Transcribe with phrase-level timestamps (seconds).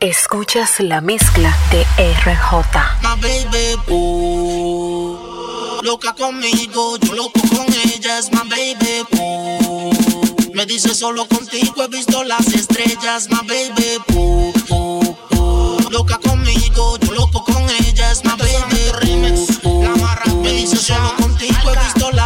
[0.00, 1.82] Escuchas la mezcla de
[2.24, 2.54] RJ.
[3.02, 5.18] My baby, ooh.
[5.82, 9.90] Loca conmigo, yo loco con ella, es my baby, ooh.
[10.54, 15.90] Me dice solo contigo he visto las estrellas, my baby, ooh, ooh, ooh.
[15.90, 18.49] Loca conmigo, yo loco con ella, es my baby,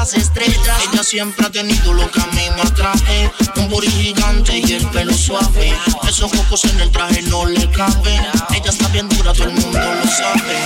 [0.05, 0.77] las estrellas.
[0.93, 3.33] Ella siempre ha tenido lo que a mí me atrae.
[3.57, 5.73] Un booty gigante y el pelo suave.
[6.07, 8.23] Esos focos en el traje no le caben.
[8.55, 10.59] Ella está bien dura, todo el mundo lo sabe.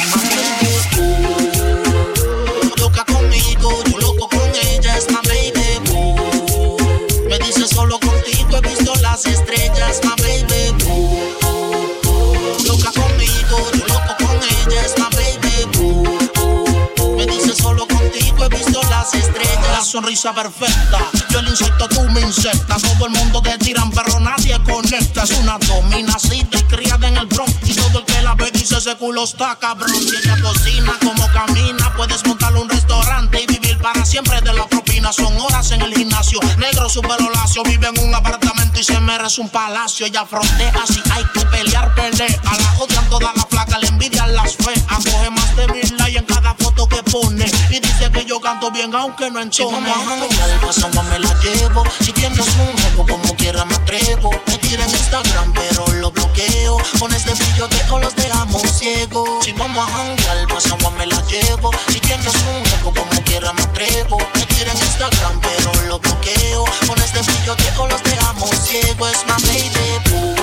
[20.20, 20.98] Perfecta,
[21.30, 22.82] yo el insecto, tú me insectas.
[22.82, 25.22] Todo el mundo te tiran, pero nadie conecta.
[25.22, 27.54] Es una dominacita criada en el Bronx.
[27.64, 29.88] Y todo el que la ve dice ese culo está cabrón.
[29.94, 34.66] Si ella cocina como camina, puedes montar un restaurante y vivir para siempre de la
[34.66, 35.12] propina.
[35.12, 37.62] Son horas en el gimnasio, negro su pelo lacio.
[37.62, 40.04] Vive en un apartamento y se merece un palacio.
[40.04, 42.40] Ella frontea si hay que pelear, pelea.
[42.42, 45.04] La odian todas las placas, le envidian las feas.
[45.04, 46.54] Coge más de mil likes en cada
[46.88, 47.46] foto que pone.
[47.70, 49.52] Y dice que yo canto bien, aunque no entone.
[49.52, 51.84] Si vamos a janguear, me la llevo.
[52.00, 54.30] Si tienes un jefe, como quiera me atrevo.
[54.46, 56.78] Me tira en Instagram, pero lo bloqueo.
[56.98, 59.44] Con este brillo de los dejamos ciegos.
[59.44, 61.70] Si vamos a janguear, pasamos me la llevo.
[61.88, 64.18] Si tienes un jefe, como quiera me atrevo.
[64.34, 66.64] Me tira en Instagram, pero lo bloqueo.
[66.86, 69.12] Con este brillo de los dejamos ciegos.
[69.12, 70.37] Es my baby,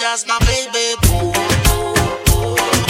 [0.00, 1.32] las estrellas, my baby, boo.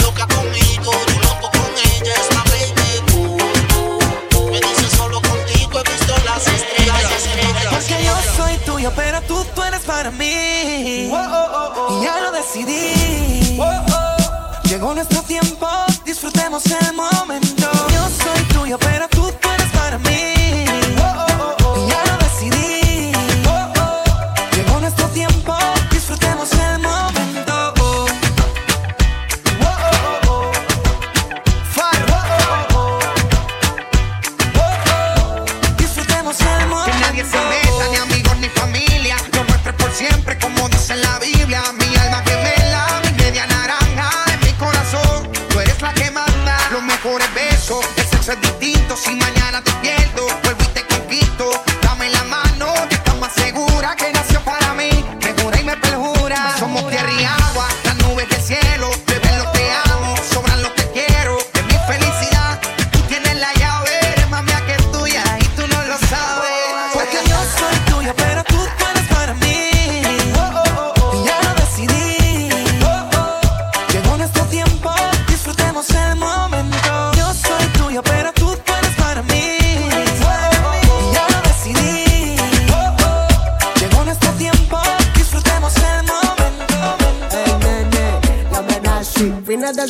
[0.01, 4.49] Loca conmigo, yo loco con ella, es my baby, boo.
[4.51, 7.65] Me dice solo contigo he visto las estrellas, estrellas.
[7.71, 11.09] Porque yo soy tuyo, pero tú, tú eres para mí.
[11.09, 13.59] Y ya lo decidí.
[14.65, 15.67] Llegó nuestro tiempo,
[16.05, 17.67] disfrutemos el momento.
[17.93, 20.38] Yo soy tuyo, pero tú, tú eres para mí.
[48.29, 48.58] El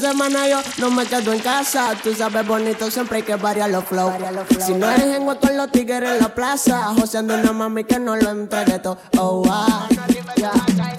[0.09, 1.93] semana yo no me quedo en casa.
[2.03, 4.11] Tú sabes bonito, siempre hay que variar los flow.
[4.65, 8.15] Si no eres en con los tigres en la plaza, joseando una mami que no
[8.15, 8.97] lo entregue todo.
[9.17, 9.87] Oh, wow.
[10.35, 10.98] Ya.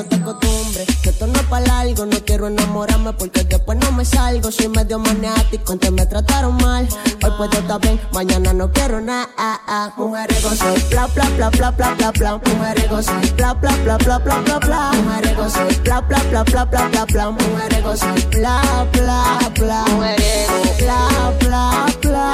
[0.00, 2.06] No te acostumbres, que esto no para largo.
[2.06, 4.50] No quiero enamorarme porque después no me salgo.
[4.50, 6.88] Soy medio maniático, antes me trataron mal.
[7.22, 9.28] Hoy puedo estar bien, mañana no quiero nada.
[9.36, 9.92] Ah, ah.
[9.98, 12.38] Mujeriego soy, bla, bla, bla, bla, bla, bla, bla.
[12.38, 14.92] Mujeriego soy, bla, bla, bla, bla, bla, bla, bla.
[14.92, 17.30] Mujeriego soy, bla, bla, bla, bla, bla, bla, bla.
[17.30, 19.84] Mujeriego soy, bla, bla, bla.
[19.84, 22.32] Mujeriego, bla, bla, bla.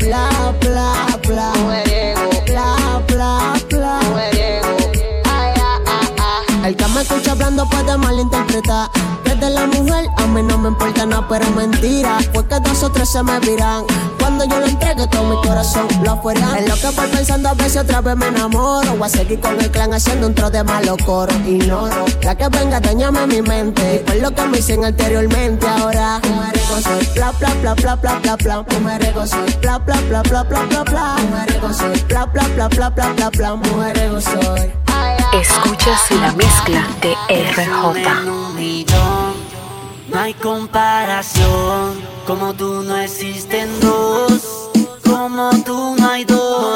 [0.00, 1.52] Bla, bla, bla.
[2.44, 3.63] Bla, bla, bla.
[7.04, 8.90] Escucha hablando puede malinterpretar.
[9.24, 12.18] Desde la mujer a mí no me importa nada, pero mentira.
[12.32, 13.84] Fue que dos o tres se me viran.
[14.18, 16.58] Cuando yo lo entregue todo mi corazón lo afuera.
[16.58, 18.96] Es lo que voy pensando a veces otra vez me enamoro.
[18.96, 21.32] Voy a seguir con el clan haciendo un tro de malo coro.
[21.46, 22.06] Ignoro.
[22.22, 23.96] La que venga, dañame mi mente.
[23.96, 26.20] Y por lo que me dicen anteriormente, ahora.
[33.56, 34.83] Mujeriego soy.
[35.40, 38.24] Escuchas la mezcla de RJ.
[40.08, 44.70] No hay comparación, como tú no existen dos,
[45.04, 46.73] como tú no hay dos.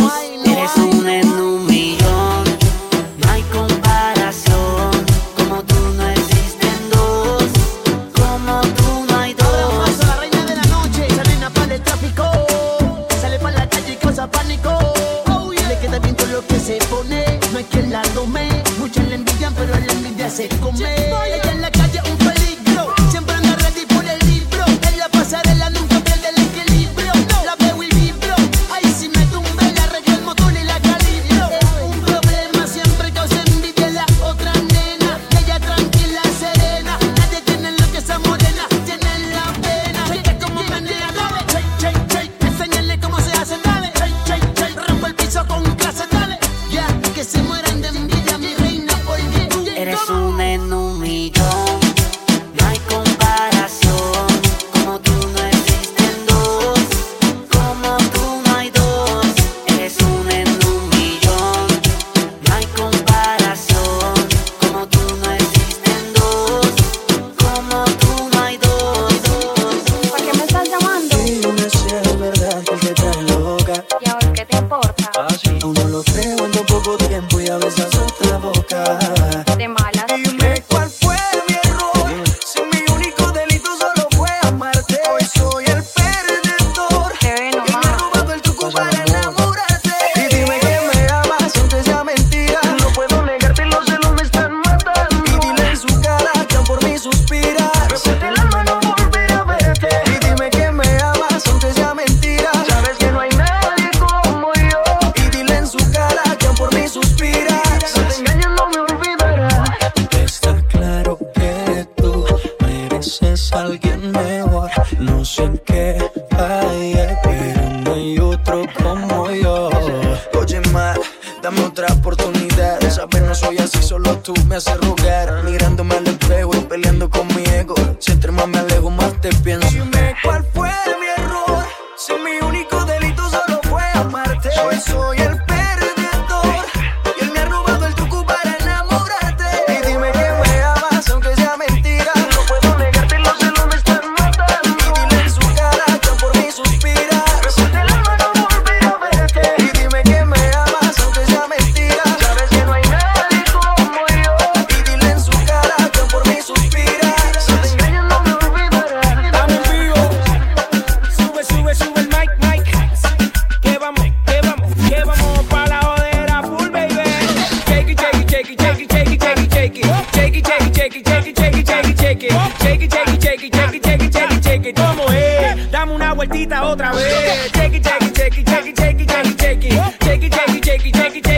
[168.60, 169.88] it, take it, take it, take it, take it.
[170.12, 172.30] Take it, take it, take it, take it, take it, take it, take it.
[172.58, 174.76] Take it, take it, take it, take it, take it, take it, take it.
[174.76, 175.70] ¿Cómo es?
[175.70, 177.52] Dame una vueltita otra vez.
[177.52, 179.98] Take it, take it, take it, take it, take it, take it, take it.
[180.00, 181.37] Take it, take it, take it, take it, take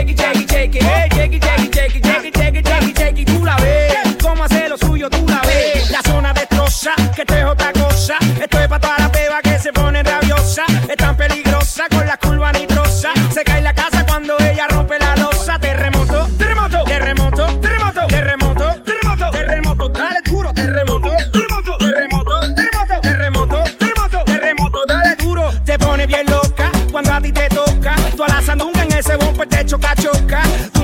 [29.01, 30.80] ese bumper te choca, choca.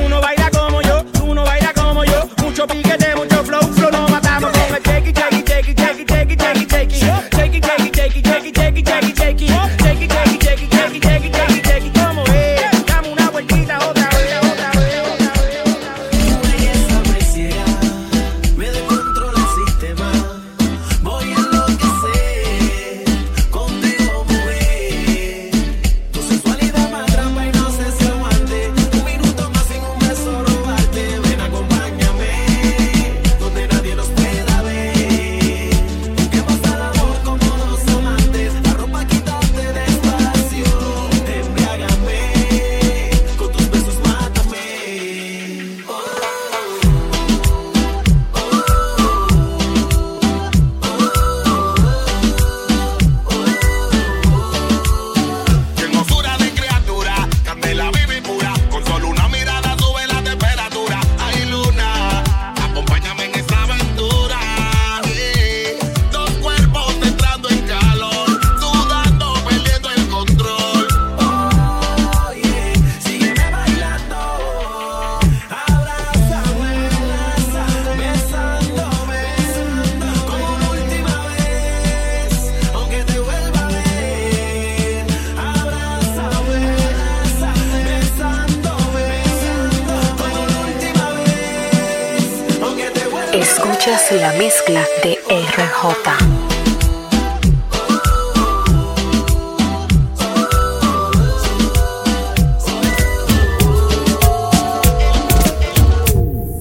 [93.97, 96.17] Escuchas la mezcla de RJ.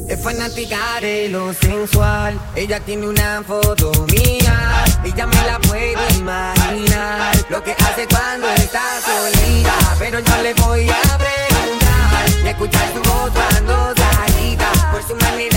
[0.09, 2.41] Es fanática de lo sensual.
[2.55, 7.37] Ella tiene una foto mía y ya me la puedo imaginar.
[7.51, 13.03] Lo que hace cuando está solita, pero yo le voy a preguntar y escuchar su
[13.11, 15.56] voz cuando salita por su manera.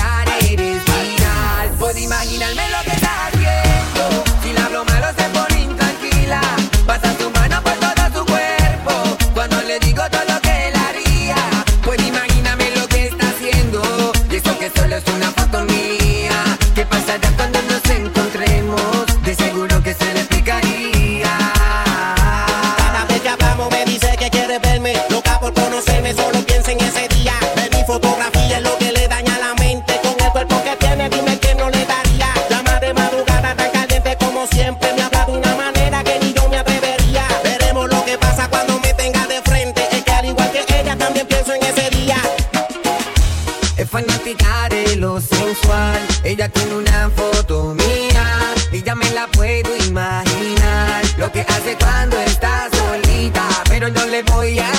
[44.00, 46.00] Fanática lo sensual.
[46.24, 48.54] Ella tiene una foto mía.
[48.72, 51.04] Y ya me la puedo imaginar.
[51.18, 53.48] Lo que hace cuando está solita.
[53.70, 54.79] Pero yo le voy a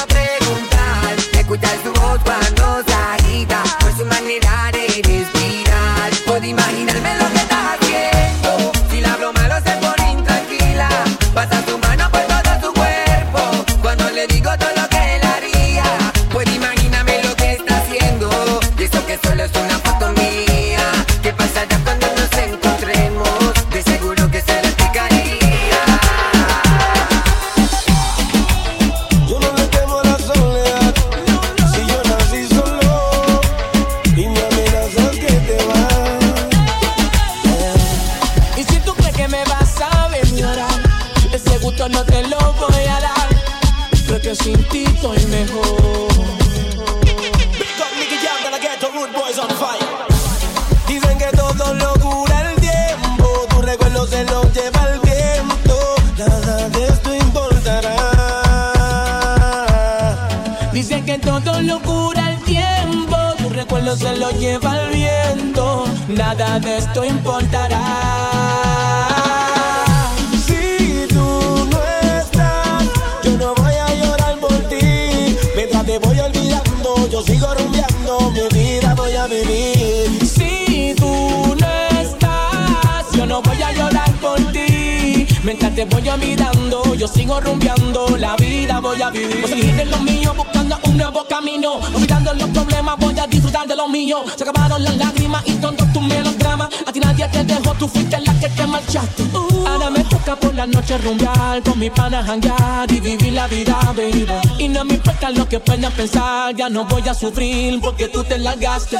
[85.86, 89.40] te voy mirando, yo sigo rumbeando, la vida voy a vivir.
[89.40, 91.80] Voy a seguir en lo mío, buscando un nuevo camino.
[91.94, 94.22] Olvidando los problemas, voy a disfrutar de lo mío.
[94.36, 96.68] Se acabaron las lágrimas y todos tus melodramas.
[96.86, 99.24] A ti nadie te dejó, tú fuiste la que te marchaste.
[99.66, 103.78] Ahora me toca por la noche rumbear, con mi pana janguear y vivir la vida,
[103.96, 104.26] baby.
[104.58, 108.22] Y no me importa lo que puedan pensar, ya no voy a sufrir porque tú
[108.24, 108.98] te largaste.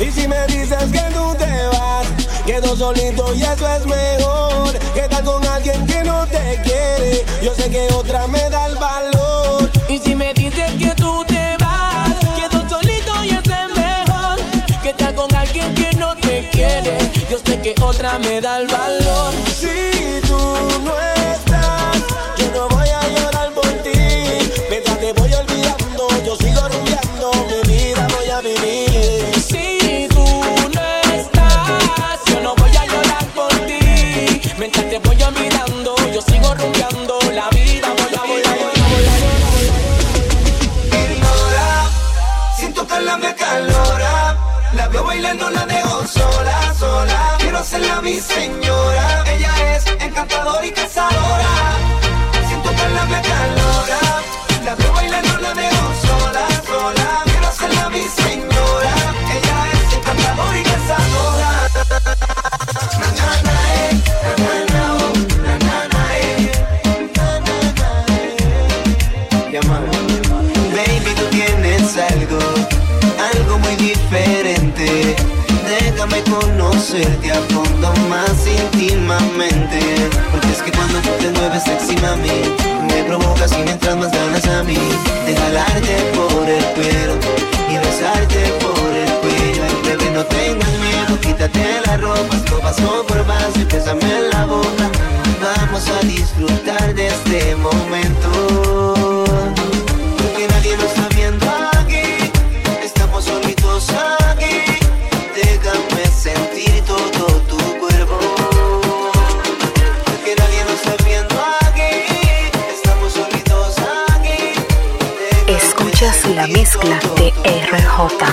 [0.00, 1.47] Y si me dices que tú te
[2.48, 4.78] quedo solito y eso es mejor.
[4.94, 8.76] Que estar con alguien que no te quiere, yo sé que otra me da el
[8.76, 9.70] valor.
[9.88, 14.36] Y si me dices que tú te vas, quedo solito y eso es mejor.
[14.82, 16.96] Que estar con alguien que no te quiere,
[17.30, 19.34] yo sé que otra me da el valor.
[43.16, 44.36] Me calora.
[44.74, 47.36] La veo bailando, la dejo sola, sola.
[47.38, 49.24] Quiero hacerla mi señora.
[49.26, 51.52] Ella es encantadora y cazadora.
[52.46, 54.00] Siento que la me calora.
[54.64, 57.22] La veo bailando, la dejo sola, sola.
[57.24, 58.94] Quiero hacerla mi señora.
[59.36, 61.57] Ella es encantadora y cazadora.
[76.40, 79.78] Conocerte a fondo más íntimamente.
[80.30, 82.38] Porque es que cuando tú te mueves sexy, mami,
[82.88, 84.78] me provocas y me entras más ganas a mí.
[85.26, 87.14] De jalarte por el pelo
[87.70, 89.62] y besarte por el cuello.
[89.68, 94.30] Ay, bebé, no tengas miedo, quítate la ropa, esto pasó por más y bésame en
[94.30, 94.90] la boca.
[95.40, 98.47] Vamos a disfrutar de este momento.
[116.78, 117.32] Mezcla de
[117.70, 118.24] RJ.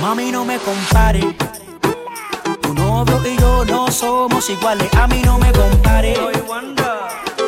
[0.00, 1.36] Mami, no me compare.
[2.60, 4.92] Tu novio y yo no somos iguales.
[4.94, 6.14] A mí no me compare.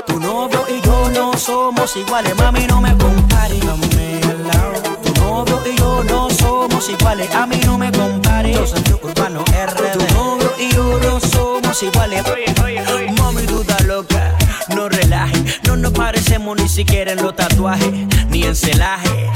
[0.06, 2.36] Tu novio y yo no somos iguales.
[2.36, 3.58] Mami, no me compare.
[5.02, 7.34] Tu novio y yo no somos iguales.
[7.34, 8.52] A mí no me compare.
[8.52, 9.92] Yo soy urbano RD.
[9.92, 12.24] Tu novio y yo no somos iguales.
[13.18, 14.15] Mami, tú estás loca.
[16.06, 17.90] Parecemos ni siquiera en los tatuajes,
[18.30, 19.28] ni en celaje.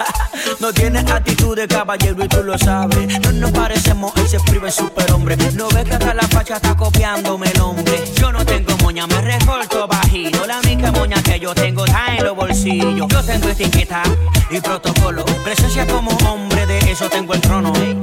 [0.60, 3.20] no tienes actitud de caballero y tú lo sabes.
[3.20, 5.36] No nos parecemos, él se escribe superhombre.
[5.52, 8.02] No ves que hasta la facha está copiándome el nombre.
[8.18, 10.46] Yo no tengo moña, me recorto bajito.
[10.46, 13.06] La única moña que yo tengo está en los bolsillos.
[13.06, 14.02] Yo tengo etiqueta
[14.50, 15.26] y protocolo.
[15.44, 17.70] Presencia como hombre, de eso tengo el trono.
[17.76, 18.00] ey.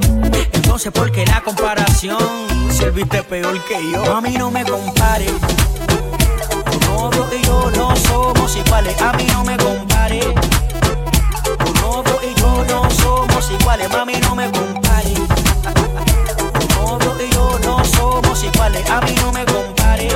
[0.52, 2.22] Entonces, ¿por qué la comparación?
[2.70, 4.14] Si él viste peor que yo.
[4.14, 5.26] A mí no me compare.
[6.92, 10.20] Novio y yo no somos iguales, a mí no me compare.
[10.20, 15.14] Tu novio y yo no somos iguales, mami no me compare.
[16.60, 20.08] Tu novio y yo no somos iguales, a mí no me compare.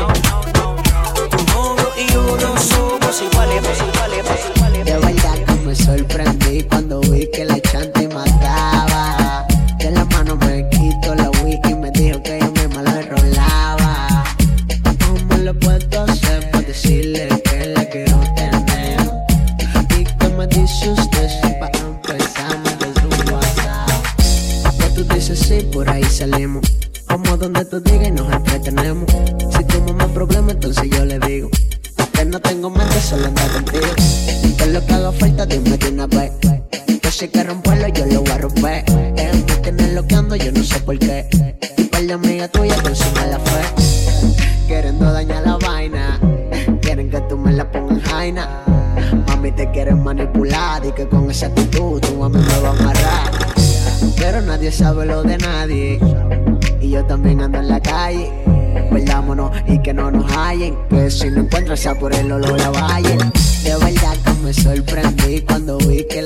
[1.30, 4.84] Tu novio y yo no somos iguales, iguales, iguales.
[4.84, 7.58] De verdad que me sorprendí cuando vi que la
[26.16, 26.64] salimos.
[27.06, 28.26] Como donde tú digas y nos
[61.10, 63.16] si no encuentras sea por el olor a valle.
[63.64, 66.22] De verdad que me sorprendí cuando vi que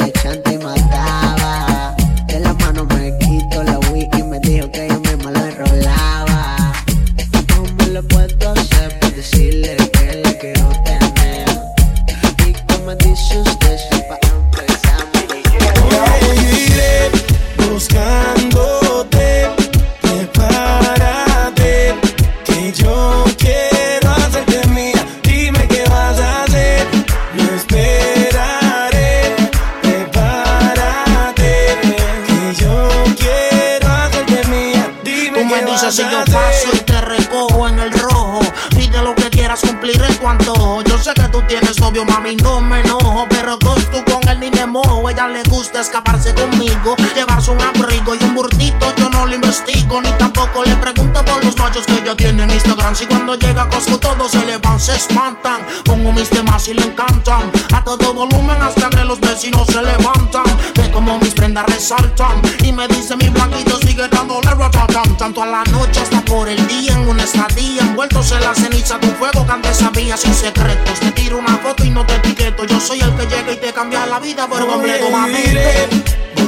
[39.51, 40.81] Quieras, cumpliré tu antojo.
[40.83, 43.27] Yo sé que tú tienes novio, mami, no me enojo.
[43.31, 43.71] Pero tú
[44.05, 45.11] con él ni me mojo.
[45.11, 48.95] Ella le gusta escaparse conmigo, llevarse un abrigo y un burtito.
[48.97, 52.51] Yo no lo investigo, ni tampoco le pregunto por los machos que ella tiene en
[52.51, 52.95] Instagram.
[52.95, 55.67] Si cuando llega a Costco todos se le van, se espantan.
[55.85, 57.51] Pongo mis temas y le encantan.
[57.75, 60.45] A todo volumen hasta que los vecinos se levantan.
[60.77, 62.41] Ve como mis prendas resaltan.
[62.63, 65.17] Y me dice mi blanquito sigue dándole ratatam.
[65.17, 66.60] Tanto a la noche hasta por el
[67.21, 67.83] en estadía.
[67.83, 71.01] Envueltos en la ceniza un fuego que antes sabía sin secretos.
[71.01, 72.65] Te tiro una foto y no te etiqueto.
[72.65, 75.43] Yo soy el que llega y te cambia la vida por completo, mami.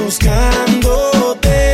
[0.03, 1.72] Buscándote,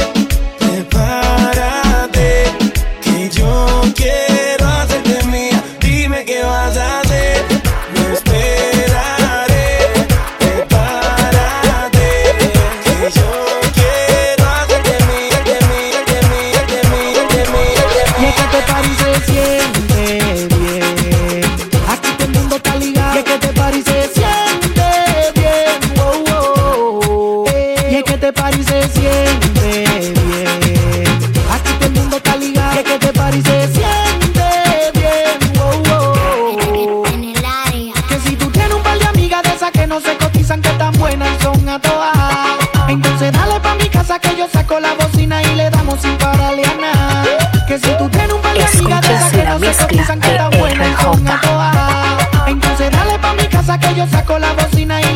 [52.47, 55.08] Entonces dale pa' mi casa que yo saco la bocina y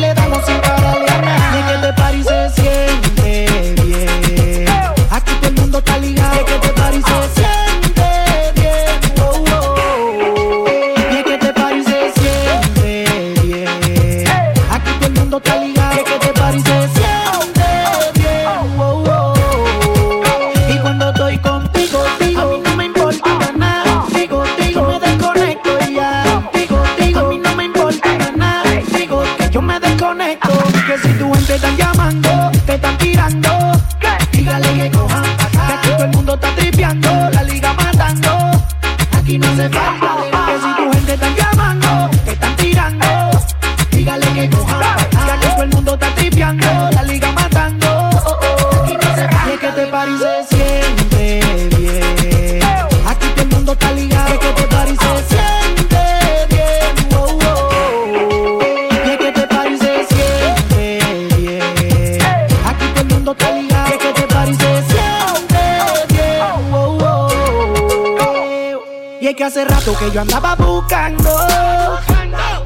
[70.04, 71.30] que yo andaba buscando.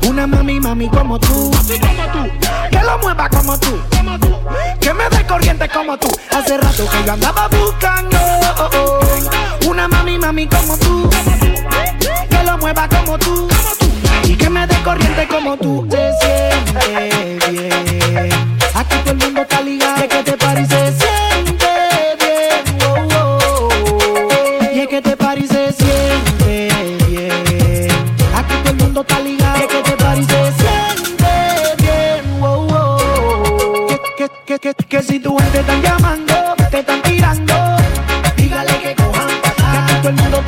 [0.09, 1.51] Una mami, mami como tú.
[2.71, 3.81] Que lo mueva como tú.
[4.81, 6.09] Que me dé corriente como tú.
[6.31, 8.19] Hace rato que yo andaba buscando.
[9.69, 11.09] Una mami, mami como tú.
[12.29, 13.49] Que lo mueva como tú.
[14.25, 15.87] Y que me dé corriente como tú.
[15.91, 18.59] Se siente bien.
[18.75, 20.38] Aquí todo el mundo está ligado.
[34.69, 36.35] Que, que si tu gente están llamando,
[36.71, 37.55] te están tirando,
[38.37, 39.87] dígale que cojan patada.
[39.87, 40.43] Que todo el mundo